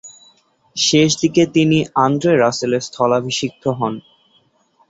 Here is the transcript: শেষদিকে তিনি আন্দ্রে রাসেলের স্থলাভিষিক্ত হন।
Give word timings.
শেষদিকে 0.75 1.43
তিনি 1.55 1.77
আন্দ্রে 2.05 2.33
রাসেলের 2.37 2.85
স্থলাভিষিক্ত 2.87 3.63
হন। 3.79 3.93